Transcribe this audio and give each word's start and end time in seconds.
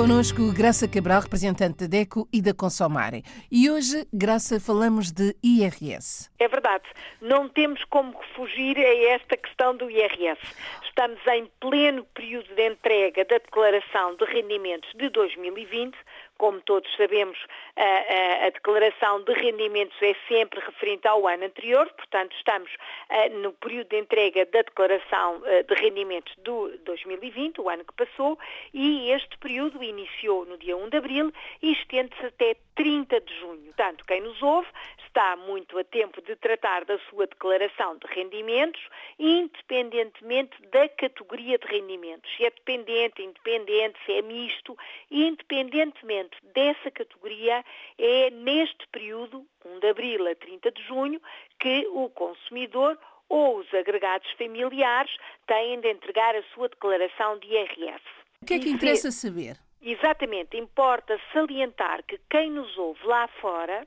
Conosco 0.00 0.50
Graça 0.50 0.88
Cabral, 0.88 1.20
representante 1.20 1.80
da 1.80 1.86
DECO 1.86 2.26
e 2.32 2.40
da 2.40 2.54
Consomare. 2.54 3.22
E 3.52 3.68
hoje, 3.68 4.08
Graça, 4.10 4.58
falamos 4.58 5.12
de 5.12 5.36
IRS. 5.44 6.30
É 6.38 6.48
verdade. 6.48 6.84
Não 7.20 7.50
temos 7.50 7.84
como 7.84 8.18
fugir 8.34 8.78
a 8.78 9.12
esta 9.12 9.36
questão 9.36 9.76
do 9.76 9.90
IRS. 9.90 10.40
Estamos 10.86 11.20
em 11.26 11.44
pleno 11.60 12.02
período 12.14 12.48
de 12.54 12.66
entrega 12.66 13.26
da 13.26 13.36
declaração 13.36 14.16
de 14.16 14.24
rendimentos 14.24 14.90
de 14.94 15.10
2020, 15.10 15.94
como 16.40 16.58
todos 16.62 16.90
sabemos, 16.96 17.38
a, 17.76 17.82
a, 17.82 18.46
a, 18.46 18.50
declaração 18.50 19.22
de 19.24 19.32
rendimentos 19.34 19.94
é 20.00 20.16
sempre 20.26 20.58
referente 20.58 21.06
ao 21.06 21.28
ano 21.28 21.44
anterior, 21.44 21.86
portanto, 21.92 22.34
estamos 22.34 22.70
a, 23.10 23.28
no 23.28 23.52
período 23.52 23.88
de 23.88 23.98
entrega 23.98 24.46
da 24.46 24.62
declaração 24.62 25.42
de 25.68 25.74
rendimentos 25.74 26.34
do 26.38 26.78
2020, 26.78 27.60
o 27.60 27.68
ano 27.68 27.84
que 27.84 27.92
passou, 27.92 28.38
e 28.72 29.10
este 29.10 29.36
período 29.36 29.82
iniciou 29.82 30.46
no 30.46 30.56
dia 30.56 30.74
1 30.78 30.88
de 30.88 30.96
abril 30.96 31.30
e 31.60 31.72
estende-se 31.72 32.24
até 32.24 32.56
30 32.74 33.20
de 33.20 33.34
junho. 33.38 33.60
Portanto, 33.64 34.02
quem 34.06 34.22
nos 34.22 34.40
ouve 34.40 34.68
está 35.10 35.36
muito 35.36 35.76
a 35.76 35.84
tempo 35.84 36.22
de 36.22 36.34
tratar 36.36 36.84
da 36.84 36.98
sua 37.10 37.26
declaração 37.26 37.98
de 37.98 38.06
rendimentos, 38.06 38.80
independentemente 39.18 40.56
da 40.68 40.88
categoria 40.88 41.58
de 41.58 41.66
rendimentos. 41.66 42.30
Se 42.36 42.46
é 42.46 42.50
dependente, 42.50 43.22
independente, 43.22 43.98
se 44.06 44.12
é 44.12 44.22
misto, 44.22 44.78
independentemente 45.10 46.29
dessa 46.54 46.90
categoria, 46.90 47.64
é 47.98 48.30
neste 48.30 48.86
período, 48.88 49.46
1 49.64 49.80
de 49.80 49.88
abril 49.88 50.26
a 50.28 50.34
30 50.34 50.70
de 50.70 50.82
junho, 50.84 51.20
que 51.58 51.86
o 51.92 52.08
consumidor 52.10 52.98
ou 53.28 53.58
os 53.58 53.72
agregados 53.72 54.30
familiares 54.32 55.16
têm 55.46 55.80
de 55.80 55.90
entregar 55.90 56.34
a 56.34 56.42
sua 56.54 56.68
declaração 56.68 57.38
de 57.38 57.46
IRS. 57.46 58.02
O 58.42 58.46
que 58.46 58.54
é 58.54 58.58
que 58.58 58.70
interessa 58.70 59.10
saber? 59.10 59.56
Exatamente, 59.80 60.56
importa 60.56 61.18
salientar 61.32 62.02
que 62.04 62.20
quem 62.28 62.50
nos 62.50 62.76
ouve 62.76 63.06
lá 63.06 63.28
fora, 63.40 63.86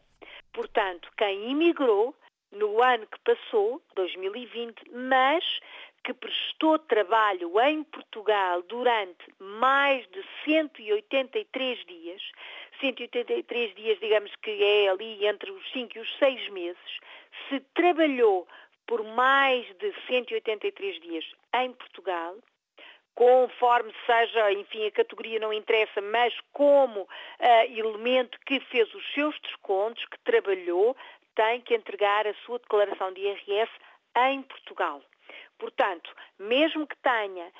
portanto, 0.51 1.09
quem 1.17 1.51
imigrou 1.51 2.15
no 2.51 2.81
ano 2.81 3.05
que 3.07 3.19
passou, 3.19 3.81
2020, 3.95 4.89
mas 4.91 5.43
que 6.03 6.13
prestou 6.13 6.77
trabalho 6.79 7.59
em 7.61 7.83
Portugal 7.83 8.61
durante 8.63 9.23
mais 9.39 10.05
de 10.09 10.23
183 10.45 11.85
dias, 11.85 12.02
183 12.79 13.75
dias, 13.75 13.99
digamos 13.99 14.35
que 14.37 14.63
é 14.63 14.89
ali 14.89 15.25
entre 15.25 15.51
os 15.51 15.71
5 15.71 15.97
e 15.97 16.01
os 16.01 16.17
6 16.17 16.49
meses, 16.49 16.99
se 17.47 17.59
trabalhou 17.73 18.47
por 18.85 19.03
mais 19.03 19.65
de 19.77 19.93
183 20.07 20.99
dias 21.01 21.25
em 21.55 21.71
Portugal, 21.73 22.35
conforme 23.15 23.93
seja, 24.05 24.51
enfim, 24.51 24.85
a 24.85 24.91
categoria 24.91 25.39
não 25.39 25.53
interessa, 25.53 26.01
mas 26.01 26.33
como 26.51 27.01
uh, 27.01 27.07
elemento 27.67 28.39
que 28.45 28.59
fez 28.59 28.93
os 28.93 29.13
seus 29.13 29.39
descontos, 29.41 30.03
que 30.05 30.17
trabalhou, 30.19 30.95
tem 31.35 31.61
que 31.61 31.75
entregar 31.75 32.27
a 32.27 32.33
sua 32.45 32.59
declaração 32.59 33.11
de 33.13 33.21
IRS 33.21 33.71
em 34.29 34.41
Portugal. 34.43 35.01
Portanto, 35.57 36.13
mesmo 36.39 36.85
que 36.87 36.97
tenha 36.97 37.51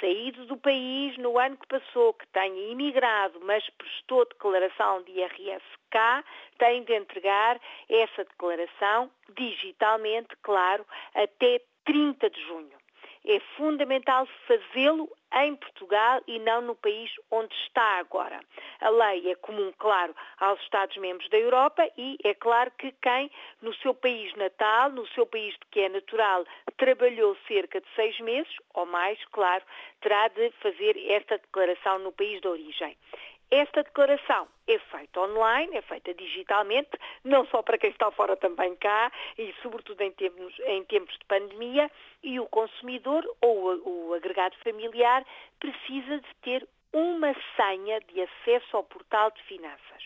saído 0.00 0.46
do 0.46 0.56
país 0.56 1.16
no 1.18 1.38
ano 1.38 1.56
que 1.56 1.66
passou, 1.66 2.14
que 2.14 2.26
tenha 2.28 2.70
imigrado, 2.70 3.40
mas 3.42 3.68
prestou 3.70 4.24
declaração 4.24 5.02
de 5.02 5.12
IRS 5.12 5.62
cá, 5.90 6.24
tem 6.58 6.82
de 6.84 6.94
entregar 6.94 7.60
essa 7.88 8.24
declaração 8.24 9.10
digitalmente, 9.36 10.34
claro, 10.42 10.86
até 11.14 11.60
30 11.84 12.30
de 12.30 12.40
junho. 12.42 12.80
É 13.26 13.38
fundamental 13.56 14.26
fazê-lo 14.46 15.10
em 15.32 15.54
Portugal 15.56 16.20
e 16.26 16.38
não 16.38 16.60
no 16.60 16.74
país 16.74 17.10
onde 17.30 17.54
está 17.66 17.98
agora. 17.98 18.40
A 18.80 18.88
lei 18.88 19.30
é 19.30 19.34
comum, 19.36 19.72
claro, 19.78 20.14
aos 20.38 20.60
Estados-membros 20.62 21.28
da 21.30 21.38
Europa 21.38 21.88
e 21.96 22.18
é 22.24 22.34
claro 22.34 22.70
que 22.78 22.92
quem 23.02 23.30
no 23.62 23.74
seu 23.74 23.94
país 23.94 24.34
natal, 24.34 24.90
no 24.90 25.06
seu 25.08 25.26
país 25.26 25.54
de 25.54 25.66
que 25.70 25.80
é 25.80 25.88
natural, 25.88 26.44
trabalhou 26.76 27.36
cerca 27.46 27.80
de 27.80 27.86
seis 27.94 28.18
meses 28.20 28.52
ou 28.74 28.86
mais, 28.86 29.18
claro, 29.26 29.64
terá 30.00 30.28
de 30.28 30.50
fazer 30.62 30.96
esta 31.10 31.38
declaração 31.38 31.98
no 31.98 32.12
país 32.12 32.40
de 32.40 32.48
origem. 32.48 32.96
Esta 33.50 33.82
declaração 33.82 34.46
é 34.68 34.78
feita 34.78 35.20
online, 35.20 35.76
é 35.76 35.82
feita 35.82 36.14
digitalmente, 36.14 36.90
não 37.24 37.44
só 37.46 37.62
para 37.62 37.78
quem 37.78 37.90
está 37.90 38.08
fora 38.12 38.36
também 38.36 38.76
cá, 38.76 39.10
e 39.36 39.52
sobretudo 39.60 40.00
em 40.02 40.12
tempos, 40.12 40.58
em 40.60 40.84
tempos 40.84 41.18
de 41.18 41.24
pandemia, 41.24 41.90
e 42.22 42.38
o 42.38 42.46
consumidor 42.46 43.24
ou 43.40 44.08
o 44.10 44.14
agregado 44.14 44.56
familiar 44.62 45.26
precisa 45.58 46.20
de 46.20 46.34
ter 46.42 46.68
uma 46.92 47.34
senha 47.56 48.00
de 48.00 48.22
acesso 48.22 48.76
ao 48.76 48.84
portal 48.84 49.30
de 49.32 49.42
finanças. 49.42 50.02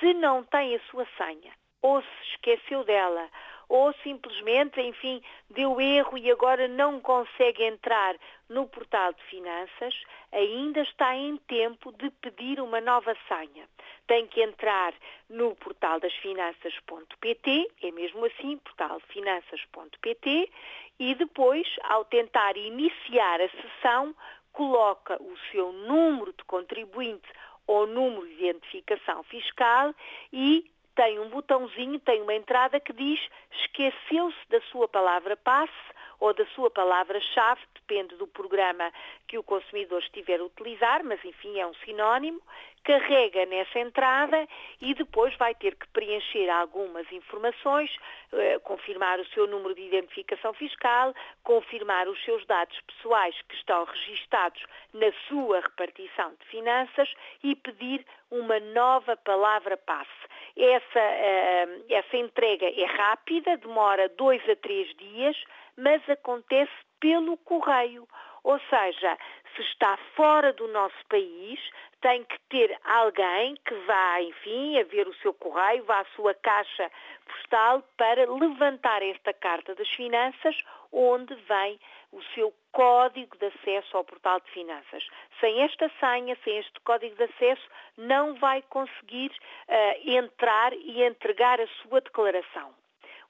Se 0.00 0.14
não 0.14 0.42
tem 0.44 0.76
a 0.76 0.80
sua 0.90 1.06
senha, 1.18 1.52
ou 1.82 2.00
se 2.02 2.30
esqueceu 2.32 2.84
dela, 2.84 3.28
ou 3.68 3.92
simplesmente, 4.02 4.80
enfim, 4.80 5.20
deu 5.50 5.80
erro 5.80 6.16
e 6.16 6.30
agora 6.30 6.68
não 6.68 7.00
consegue 7.00 7.64
entrar 7.64 8.16
no 8.48 8.66
portal 8.68 9.12
de 9.12 9.22
finanças, 9.24 9.94
ainda 10.32 10.80
está 10.82 11.16
em 11.16 11.36
tempo 11.48 11.92
de 11.92 12.10
pedir 12.10 12.60
uma 12.60 12.80
nova 12.80 13.16
senha. 13.26 13.68
Tem 14.06 14.26
que 14.26 14.40
entrar 14.40 14.94
no 15.28 15.56
portal 15.56 15.98
das 15.98 16.14
finanças.pt, 16.14 17.70
é 17.82 17.90
mesmo 17.90 18.24
assim, 18.24 18.56
portal 18.58 19.00
finanças.pt, 19.08 20.50
e 20.98 21.14
depois, 21.16 21.66
ao 21.84 22.04
tentar 22.04 22.56
iniciar 22.56 23.40
a 23.40 23.48
sessão, 23.48 24.14
coloca 24.52 25.20
o 25.20 25.36
seu 25.50 25.72
número 25.72 26.32
de 26.32 26.44
contribuinte 26.44 27.28
ou 27.66 27.86
número 27.86 28.26
de 28.28 28.34
identificação 28.34 29.22
fiscal 29.24 29.92
e 30.32 30.70
tem 30.96 31.20
um 31.20 31.28
botãozinho, 31.28 32.00
tem 32.00 32.22
uma 32.22 32.34
entrada 32.34 32.80
que 32.80 32.92
diz 32.92 33.20
esqueceu-se 33.52 34.48
da 34.48 34.60
sua 34.72 34.88
palavra 34.88 35.36
passe 35.36 35.72
ou 36.18 36.32
da 36.32 36.46
sua 36.46 36.70
palavra-chave, 36.70 37.60
depende 37.74 38.16
do 38.16 38.26
programa 38.26 38.90
que 39.28 39.36
o 39.36 39.42
consumidor 39.42 40.00
estiver 40.00 40.40
a 40.40 40.44
utilizar, 40.44 41.04
mas 41.04 41.22
enfim 41.22 41.58
é 41.58 41.66
um 41.66 41.74
sinónimo, 41.84 42.40
carrega 42.82 43.44
nessa 43.44 43.78
entrada 43.78 44.48
e 44.80 44.94
depois 44.94 45.36
vai 45.36 45.54
ter 45.54 45.74
que 45.74 45.86
preencher 45.88 46.48
algumas 46.48 47.10
informações, 47.12 47.90
eh, 48.32 48.58
confirmar 48.60 49.20
o 49.20 49.26
seu 49.26 49.46
número 49.46 49.74
de 49.74 49.82
identificação 49.82 50.54
fiscal, 50.54 51.12
confirmar 51.42 52.08
os 52.08 52.24
seus 52.24 52.46
dados 52.46 52.80
pessoais 52.86 53.34
que 53.48 53.56
estão 53.56 53.84
registados 53.84 54.62
na 54.94 55.12
sua 55.28 55.60
repartição 55.60 56.32
de 56.40 56.46
finanças 56.46 57.12
e 57.42 57.54
pedir 57.56 58.06
uma 58.30 58.58
nova 58.60 59.16
palavra 59.16 59.76
passe. 59.76 60.26
Essa, 60.56 61.00
uh, 61.00 61.84
essa 61.90 62.16
entrega 62.16 62.66
é 62.66 62.84
rápida, 62.84 63.56
demora 63.58 64.08
dois 64.08 64.42
a 64.48 64.56
três 64.56 64.88
dias, 64.96 65.36
mas 65.76 66.00
acontece 66.08 66.72
pelo 66.98 67.36
correio. 67.38 68.08
Ou 68.42 68.58
seja, 68.70 69.18
se 69.54 69.62
está 69.62 69.98
fora 70.14 70.52
do 70.52 70.68
nosso 70.68 71.04
país, 71.08 71.60
tem 72.06 72.22
que 72.22 72.38
ter 72.48 72.78
alguém 72.84 73.56
que 73.66 73.74
vá, 73.84 74.22
enfim, 74.22 74.78
a 74.78 74.84
ver 74.84 75.08
o 75.08 75.14
seu 75.14 75.34
correio, 75.34 75.82
vá 75.82 76.02
à 76.02 76.04
sua 76.14 76.34
caixa 76.34 76.88
postal 77.26 77.82
para 77.96 78.32
levantar 78.32 79.02
esta 79.02 79.32
carta 79.32 79.74
das 79.74 79.88
finanças, 79.88 80.56
onde 80.92 81.34
vem 81.34 81.80
o 82.12 82.22
seu 82.32 82.54
código 82.70 83.36
de 83.38 83.46
acesso 83.46 83.96
ao 83.96 84.04
portal 84.04 84.38
de 84.38 84.48
finanças. 84.52 85.04
Sem 85.40 85.62
esta 85.62 85.90
senha, 85.98 86.38
sem 86.44 86.58
este 86.58 86.78
código 86.84 87.16
de 87.16 87.24
acesso, 87.24 87.68
não 87.98 88.36
vai 88.36 88.62
conseguir 88.62 89.32
uh, 89.32 90.08
entrar 90.08 90.72
e 90.74 91.02
entregar 91.02 91.60
a 91.60 91.66
sua 91.82 92.00
declaração. 92.00 92.72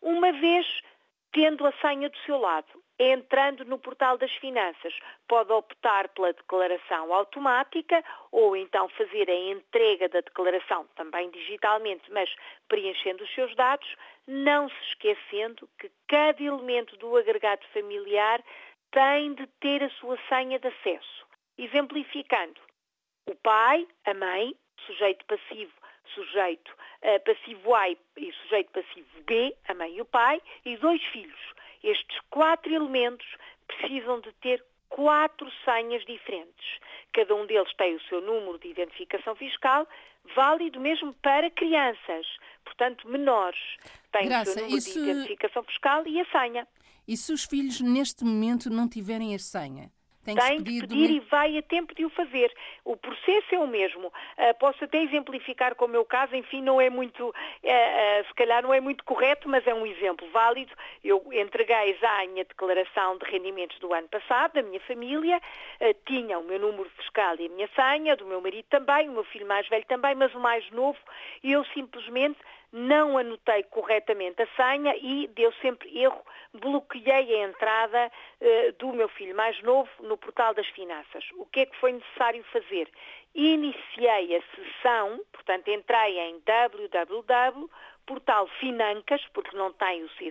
Uma 0.02 0.32
vez 0.32 0.82
tendo 1.32 1.66
a 1.66 1.72
senha 1.80 2.10
do 2.10 2.18
seu 2.26 2.36
lado, 2.36 2.68
entrando 2.98 3.64
no 3.64 3.78
portal 3.78 4.16
das 4.16 4.32
finanças, 4.36 4.94
pode 5.28 5.52
optar 5.52 6.08
pela 6.10 6.32
declaração 6.32 7.12
automática 7.12 8.02
ou 8.32 8.56
então 8.56 8.88
fazer 8.90 9.28
a 9.28 9.34
entrega 9.34 10.08
da 10.08 10.20
declaração 10.20 10.86
também 10.96 11.30
digitalmente, 11.30 12.10
mas 12.10 12.34
preenchendo 12.68 13.24
os 13.24 13.34
seus 13.34 13.54
dados, 13.54 13.88
não 14.26 14.68
se 14.68 14.82
esquecendo 14.88 15.68
que 15.78 15.90
cada 16.08 16.42
elemento 16.42 16.96
do 16.96 17.16
agregado 17.16 17.64
familiar 17.72 18.42
tem 18.90 19.34
de 19.34 19.46
ter 19.60 19.82
a 19.82 19.90
sua 19.90 20.18
senha 20.28 20.58
de 20.58 20.68
acesso. 20.68 21.26
Exemplificando, 21.58 22.60
o 23.26 23.34
pai, 23.36 23.86
a 24.04 24.14
mãe, 24.14 24.54
sujeito 24.86 25.24
passivo, 25.26 25.72
sujeito 26.14 26.70
uh, 27.02 27.20
passivo 27.24 27.74
A 27.74 27.90
e 27.90 28.32
sujeito 28.42 28.70
passivo 28.70 29.22
B, 29.26 29.54
a 29.68 29.74
mãe 29.74 29.96
e 29.96 30.00
o 30.00 30.04
pai, 30.04 30.40
e 30.64 30.76
dois 30.76 31.02
filhos. 31.06 31.54
Estes 31.82 32.18
quatro 32.30 32.72
elementos 32.72 33.26
precisam 33.66 34.20
de 34.20 34.32
ter 34.34 34.64
quatro 34.88 35.50
senhas 35.64 36.04
diferentes. 36.04 36.80
Cada 37.12 37.34
um 37.34 37.46
deles 37.46 37.72
tem 37.76 37.94
o 37.94 38.00
seu 38.02 38.20
número 38.20 38.58
de 38.58 38.68
identificação 38.68 39.34
fiscal, 39.34 39.86
válido 40.34 40.80
mesmo 40.80 41.12
para 41.14 41.50
crianças, 41.50 42.26
portanto 42.64 43.08
menores. 43.08 43.60
Tem 44.12 44.26
Graça, 44.26 44.50
o 44.50 44.52
seu 44.52 44.62
número 44.62 44.78
isso... 44.78 44.92
de 44.92 45.10
identificação 45.10 45.62
fiscal 45.64 46.06
e 46.06 46.20
a 46.20 46.24
senha. 46.26 46.68
E 47.06 47.16
se 47.16 47.32
os 47.32 47.44
filhos 47.44 47.80
neste 47.80 48.24
momento 48.24 48.68
não 48.68 48.88
tiverem 48.88 49.34
a 49.34 49.38
senha? 49.38 49.90
Tem, 50.26 50.34
tem 50.34 50.64
que 50.64 50.80
pedir 50.80 51.10
e 51.10 51.20
vai 51.20 51.56
a 51.56 51.62
tempo 51.62 51.94
de 51.94 52.04
o 52.04 52.10
fazer. 52.10 52.52
O 52.84 52.96
processo 52.96 53.54
é 53.54 53.58
o 53.58 53.66
mesmo. 53.66 54.08
Uh, 54.08 54.54
posso 54.58 54.84
até 54.84 55.00
exemplificar 55.00 55.76
com 55.76 55.84
o 55.84 55.88
meu 55.88 56.04
caso, 56.04 56.34
enfim, 56.34 56.60
não 56.60 56.80
é 56.80 56.90
muito, 56.90 57.28
uh, 57.28 57.30
uh, 57.30 58.26
se 58.26 58.34
calhar 58.34 58.62
não 58.62 58.74
é 58.74 58.80
muito 58.80 59.04
correto, 59.04 59.48
mas 59.48 59.64
é 59.66 59.72
um 59.72 59.86
exemplo 59.86 60.28
válido. 60.30 60.72
Eu 61.04 61.24
entreguei 61.32 61.96
já 62.00 62.22
a 62.22 62.26
minha 62.26 62.44
declaração 62.44 63.18
de 63.18 63.30
rendimentos 63.30 63.78
do 63.78 63.92
ano 63.92 64.08
passado, 64.08 64.54
da 64.54 64.62
minha 64.62 64.80
família, 64.80 65.40
tinha 66.04 66.38
o 66.38 66.44
meu 66.44 66.58
número 66.58 66.90
fiscal 66.96 67.36
e 67.38 67.46
a 67.46 67.48
minha 67.48 67.68
senha, 67.74 68.16
do 68.16 68.26
meu 68.26 68.40
marido 68.40 68.66
também, 68.68 69.08
o 69.08 69.12
meu 69.12 69.24
filho 69.24 69.46
mais 69.46 69.68
velho 69.68 69.84
também, 69.86 70.14
mas 70.14 70.34
o 70.34 70.40
mais 70.40 70.68
novo, 70.70 70.98
e 71.42 71.52
eu 71.52 71.64
simplesmente 71.66 72.38
não 72.72 73.16
anotei 73.16 73.62
corretamente 73.64 74.42
a 74.42 74.48
senha 74.56 74.96
e 74.96 75.28
deu 75.28 75.52
sempre 75.54 75.98
erro, 75.98 76.22
bloqueei 76.52 77.34
a 77.34 77.48
entrada 77.48 78.12
uh, 78.40 78.72
do 78.78 78.92
meu 78.92 79.08
filho 79.08 79.34
mais 79.36 79.60
novo 79.62 79.88
no 80.00 80.16
portal 80.16 80.54
das 80.54 80.68
finanças. 80.68 81.28
O 81.34 81.44
que 81.46 81.60
é 81.60 81.66
que 81.66 81.76
foi 81.76 81.92
necessário 81.92 82.42
fazer? 82.44 82.88
Iniciei 83.34 84.36
a 84.36 84.42
sessão, 84.54 85.20
portanto 85.32 85.68
entrei 85.68 86.18
em 86.18 86.38
www.portalfinancas, 86.40 89.26
porque 89.32 89.56
não 89.56 89.72
tem 89.72 90.04
o 90.04 90.10
C 90.10 90.30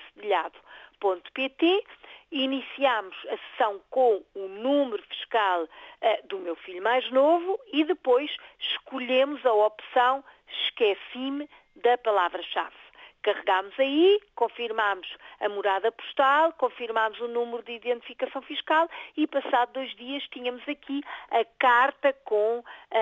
iniciamos 2.32 3.16
a 3.30 3.38
sessão 3.38 3.82
com 3.90 4.24
o 4.34 4.48
número 4.48 5.04
fiscal 5.04 5.64
uh, 5.64 6.28
do 6.28 6.40
meu 6.40 6.56
filho 6.56 6.82
mais 6.82 7.10
novo 7.12 7.60
e 7.72 7.84
depois 7.84 8.36
escolhemos 8.60 9.46
a 9.46 9.54
opção 9.54 10.24
esqueci-me 10.48 11.50
da 11.76 11.98
palavra-chave. 11.98 12.86
Carregámos 13.26 13.74
aí, 13.80 14.22
confirmámos 14.36 15.08
a 15.40 15.50
morada 15.50 15.92
postal, 15.92 16.54
confirmámos 16.54 17.20
o 17.20 17.28
número 17.28 17.64
de 17.64 17.72
identificação 17.72 18.40
fiscal 18.44 18.88
e, 19.18 19.26
passado 19.26 19.74
dois 19.74 19.96
dias, 19.96 20.24
tínhamos 20.28 20.62
aqui 20.70 21.02
a 21.32 21.44
carta 21.58 22.14
com 22.24 22.64
a, 22.92 22.98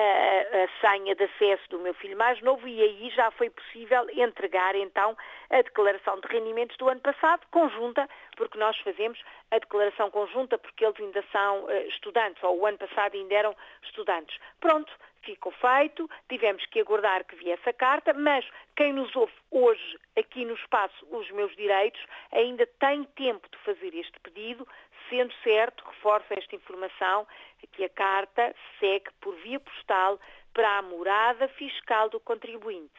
a 0.63 0.79
senha 0.79 1.13
de 1.13 1.25
acesso 1.25 1.69
do 1.69 1.79
meu 1.79 1.93
filho 1.95 2.17
mais 2.17 2.41
novo 2.41 2.65
e 2.65 2.81
aí 2.81 3.09
já 3.09 3.31
foi 3.31 3.49
possível 3.49 4.07
entregar, 4.13 4.75
então, 4.75 5.17
a 5.49 5.61
declaração 5.61 6.17
de 6.21 6.27
rendimentos 6.29 6.77
do 6.77 6.87
ano 6.87 7.01
passado, 7.01 7.41
conjunta, 7.51 8.07
porque 8.37 8.57
nós 8.57 8.77
fazemos 8.77 9.21
a 9.51 9.59
declaração 9.59 10.09
conjunta 10.09 10.57
porque 10.57 10.85
eles 10.85 11.01
ainda 11.01 11.21
são 11.33 11.65
uh, 11.65 11.87
estudantes, 11.89 12.41
ou 12.43 12.59
o 12.59 12.65
ano 12.65 12.77
passado 12.77 13.13
ainda 13.13 13.35
eram 13.35 13.53
estudantes. 13.83 14.39
Pronto, 14.61 14.89
ficou 15.23 15.51
feito, 15.51 16.09
tivemos 16.29 16.65
que 16.67 16.79
aguardar 16.79 17.25
que 17.25 17.35
viesse 17.35 17.67
a 17.67 17.73
carta, 17.73 18.13
mas 18.13 18.45
quem 18.75 18.93
nos 18.93 19.15
ouve 19.15 19.33
hoje 19.51 19.99
aqui 20.17 20.45
no 20.45 20.53
espaço 20.55 21.05
Os 21.09 21.29
Meus 21.31 21.55
Direitos 21.55 22.01
ainda 22.31 22.65
tem 22.79 23.03
tempo 23.15 23.47
de 23.49 23.57
fazer 23.59 23.95
este 23.95 24.19
pedido, 24.19 24.67
sendo 25.09 25.33
certo, 25.43 25.83
reforço 25.85 26.27
esta 26.31 26.55
informação, 26.55 27.27
que 27.71 27.83
a 27.83 27.89
carta 27.89 28.53
segue 28.79 29.09
por 29.21 29.35
via 29.37 29.59
postal 29.59 30.19
para 30.53 30.77
a 30.77 30.81
morada 30.81 31.47
fiscal 31.49 32.09
do 32.09 32.19
contribuinte. 32.19 32.91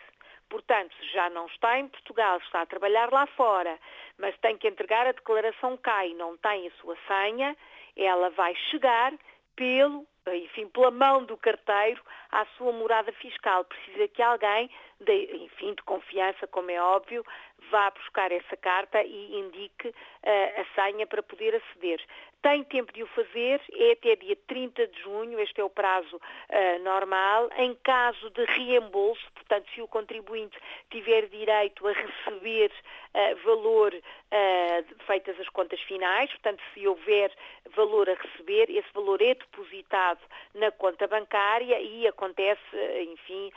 Portanto, 0.48 0.94
se 1.00 1.08
já 1.12 1.30
não 1.30 1.46
está 1.46 1.78
em 1.78 1.88
Portugal, 1.88 2.38
está 2.38 2.62
a 2.62 2.66
trabalhar 2.66 3.10
lá 3.12 3.26
fora, 3.28 3.78
mas 4.18 4.36
tem 4.38 4.56
que 4.56 4.68
entregar 4.68 5.06
a 5.06 5.12
declaração 5.12 5.76
cá 5.76 6.06
e 6.06 6.14
não 6.14 6.36
tem 6.36 6.68
a 6.68 6.70
sua 6.72 6.96
senha, 7.06 7.56
ela 7.96 8.30
vai 8.30 8.54
chegar 8.70 9.12
pelo 9.56 10.06
enfim, 10.32 10.66
pela 10.68 10.90
mão 10.90 11.24
do 11.24 11.36
carteiro 11.36 12.02
à 12.30 12.46
sua 12.56 12.72
morada 12.72 13.12
fiscal. 13.12 13.64
Precisa 13.64 14.08
que 14.08 14.22
alguém, 14.22 14.70
de, 15.00 15.36
enfim, 15.36 15.74
de 15.74 15.82
confiança, 15.82 16.46
como 16.46 16.70
é 16.70 16.80
óbvio, 16.80 17.24
vá 17.70 17.90
buscar 17.90 18.30
essa 18.32 18.56
carta 18.56 19.02
e 19.02 19.38
indique 19.38 19.88
uh, 19.88 20.60
a 20.60 20.64
senha 20.74 21.06
para 21.06 21.22
poder 21.22 21.54
aceder. 21.54 22.00
Tem 22.42 22.62
tempo 22.64 22.92
de 22.92 23.02
o 23.02 23.06
fazer, 23.06 23.58
é 23.72 23.92
até 23.92 24.16
dia 24.16 24.36
30 24.46 24.86
de 24.88 25.00
junho, 25.00 25.40
este 25.40 25.62
é 25.62 25.64
o 25.64 25.70
prazo 25.70 26.16
uh, 26.16 26.84
normal. 26.84 27.48
Em 27.56 27.74
caso 27.82 28.28
de 28.30 28.44
reembolso, 28.44 29.24
portanto, 29.32 29.66
se 29.74 29.80
o 29.80 29.88
contribuinte 29.88 30.58
tiver 30.90 31.26
direito 31.28 31.86
a 31.86 31.92
receber 31.92 32.70
uh, 32.70 33.36
valor 33.44 33.94
feitas 35.06 35.38
as 35.38 35.48
contas 35.50 35.80
finais, 35.82 36.28
portanto, 36.30 36.60
se 36.72 36.84
houver 36.88 37.32
valor 37.76 38.10
a 38.10 38.14
receber, 38.14 38.68
esse 38.68 38.92
valor 38.92 39.22
é 39.22 39.32
depositado 39.34 40.18
na 40.54 40.72
conta 40.72 41.06
bancária 41.06 41.80
e 41.80 42.04
acontece, 42.04 42.60
enfim, 43.12 43.52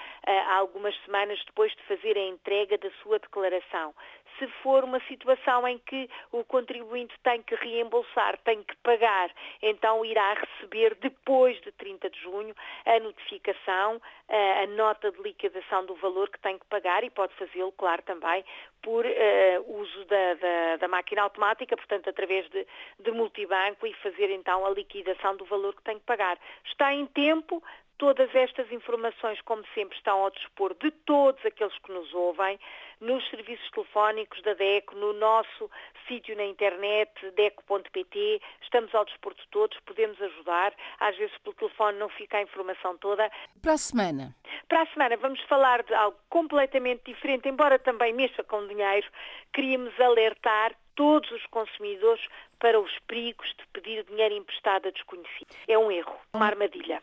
algumas 0.52 0.96
semanas 1.04 1.37
depois 1.46 1.72
de 1.76 1.84
fazer 1.84 2.18
a 2.18 2.28
entrega 2.28 2.78
da 2.78 2.90
sua 3.04 3.20
declaração 3.20 3.94
se 4.40 4.48
for 4.62 4.84
uma 4.84 5.00
situação 5.02 5.68
em 5.68 5.78
que 5.80 6.10
o 6.32 6.44
contribuinte 6.44 7.14
tem 7.24 7.42
que 7.42 7.56
reembolsar, 7.56 8.38
tem 8.44 8.64
que 8.64 8.76
pagar, 8.78 9.32
então 9.62 10.06
irá 10.06 10.34
receber 10.34 10.96
depois 10.96 11.60
de 11.62 11.72
30 11.72 12.10
de 12.10 12.20
junho 12.22 12.56
a 12.86 13.00
notificação, 13.00 14.02
a 14.30 14.68
nota 14.68 15.12
de 15.12 15.22
liquidação 15.22 15.86
do 15.86 15.96
valor 15.96 16.30
que 16.30 16.40
tem 16.40 16.58
que 16.58 16.66
pagar 16.66 17.04
e 17.04 17.10
pode 17.10 17.34
fazê-lo, 17.36 17.72
claro, 17.72 18.02
também 18.04 18.44
por 18.82 19.06
uh, 19.06 19.80
uso 19.82 20.06
da, 20.06 20.34
da, 20.36 20.76
da, 20.78 20.88
máquina 20.88 21.24
automática, 21.24 21.76
portanto, 21.76 22.10
através 22.10 22.48
de, 22.50 22.66
de 23.00 23.12
multibanco 23.12 23.86
e 23.88 23.94
fazer 23.96 24.30
então 24.30 24.66
a 24.66 24.70
liquidação 24.70 25.36
do 25.36 25.46
valor 25.46 25.76
que 25.76 25.82
tem 25.82 25.98
que 25.98 26.06
pagar. 26.06 26.38
Está 26.64 26.94
em 26.94 27.06
tempo, 27.08 27.62
Todas 27.98 28.34
estas 28.36 28.72
informações, 28.72 29.42
como 29.42 29.64
sempre, 29.74 29.98
estão 29.98 30.20
ao 30.20 30.30
dispor 30.30 30.76
de 30.76 30.92
todos 30.92 31.44
aqueles 31.44 31.76
que 31.80 31.92
nos 31.92 32.14
ouvem, 32.14 32.60
nos 33.02 33.28
serviços 33.30 33.70
telefónicos 33.72 34.40
da 34.44 34.54
DECO, 34.54 34.96
no 34.96 35.14
nosso 35.14 35.70
sítio 36.08 36.36
na 36.36 36.46
internet, 36.46 37.12
deco.pt. 37.32 38.42
Estamos 38.62 38.94
ao 38.94 39.04
dispor 39.04 39.34
de 39.34 39.48
todos, 39.48 39.80
podemos 39.80 40.22
ajudar. 40.22 40.74
Às 41.00 41.18
vezes, 41.18 41.36
pelo 41.40 41.56
telefone, 41.56 41.98
não 41.98 42.10
fica 42.10 42.38
a 42.38 42.44
informação 42.44 42.96
toda. 42.98 43.32
Para 43.64 43.74
a 43.74 43.78
semana? 43.78 44.36
Para 44.68 44.84
a 44.84 44.88
semana, 44.88 45.18
vamos 45.18 45.42
falar 45.44 45.82
de 45.82 45.94
algo 45.96 46.18
completamente 46.30 47.02
diferente, 47.06 47.50
embora 47.50 47.80
também 47.80 48.14
mexa 48.14 48.44
com 48.44 48.68
dinheiro. 48.68 49.08
Queríamos 49.54 50.00
alertar 50.00 50.76
todos 50.96 51.32
os 51.32 51.46
consumidores 51.48 52.24
para 52.60 52.80
os 52.80 52.92
perigos 53.08 53.48
de 53.58 53.66
pedir 53.74 54.04
dinheiro 54.04 54.36
emprestado 54.36 54.88
a 54.88 54.92
desconhecidos. 54.92 55.58
É 55.68 55.78
um 55.78 55.92
erro, 55.92 56.16
uma 56.34 56.46
armadilha. 56.46 57.02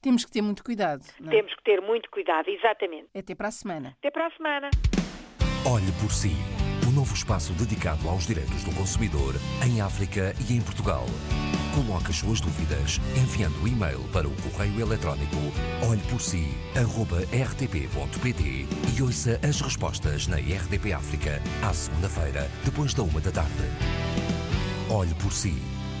Temos 0.00 0.24
que 0.24 0.30
ter 0.30 0.42
muito 0.42 0.62
cuidado. 0.62 1.04
É? 1.26 1.30
Temos 1.30 1.52
que 1.54 1.62
ter 1.62 1.80
muito 1.80 2.08
cuidado, 2.10 2.48
exatamente. 2.48 3.08
Até 3.14 3.34
para 3.34 3.48
a 3.48 3.50
semana. 3.50 3.96
Até 3.98 4.10
para 4.10 4.26
a 4.26 4.30
semana. 4.30 4.70
Olhe 5.66 5.90
por 6.00 6.12
si. 6.12 6.36
O 6.86 6.90
um 6.90 6.94
novo 6.94 7.14
espaço 7.14 7.52
dedicado 7.52 8.08
aos 8.08 8.26
direitos 8.26 8.64
do 8.64 8.74
consumidor 8.74 9.34
em 9.66 9.82
África 9.82 10.32
e 10.48 10.56
em 10.56 10.62
Portugal. 10.62 11.04
Coloque 11.74 12.10
as 12.10 12.16
suas 12.16 12.40
dúvidas 12.40 12.98
enviando 13.14 13.58
o 13.58 13.64
um 13.64 13.68
e-mail 13.68 14.00
para 14.12 14.26
o 14.26 14.34
correio 14.42 14.80
eletrónico 14.80 15.36
olheporsi.rtp.pt 15.86 18.66
e 18.96 19.02
ouça 19.02 19.38
as 19.46 19.60
respostas 19.60 20.26
na 20.26 20.36
RDP 20.36 20.94
África 20.94 21.42
à 21.62 21.74
segunda-feira, 21.74 22.48
depois 22.64 22.94
da 22.94 23.02
uma 23.02 23.20
da 23.20 23.30
tarde. 23.30 23.52
Olhe 24.90 25.14
por 25.16 25.32
si 25.32 25.77